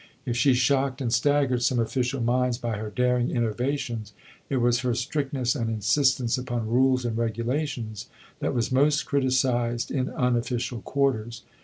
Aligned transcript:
If 0.25 0.35
she 0.35 0.55
shocked 0.55 0.99
and 0.99 1.13
staggered 1.13 1.61
some 1.61 1.77
official 1.77 2.21
minds 2.21 2.57
by 2.57 2.77
her 2.77 2.89
daring 2.89 3.29
innovations, 3.29 4.13
it 4.49 4.57
was 4.57 4.79
her 4.79 4.95
strictness 4.95 5.53
and 5.53 5.69
insistence 5.69 6.39
upon 6.39 6.67
rules 6.67 7.05
and 7.05 7.15
regulations 7.15 8.07
that 8.39 8.55
was 8.55 8.71
most 8.71 9.03
criticized 9.05 9.91
in 9.91 10.09
unofficial 10.09 10.81
quarters. 10.81 11.43